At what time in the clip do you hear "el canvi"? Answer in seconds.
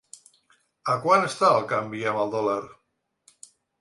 1.57-2.01